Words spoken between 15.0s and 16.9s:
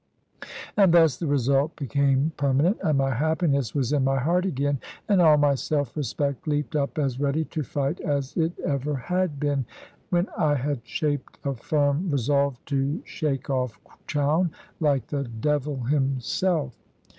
the devil himself.